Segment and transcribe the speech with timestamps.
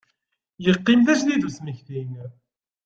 [0.65, 2.01] Yeqqim d ajedid usmekti.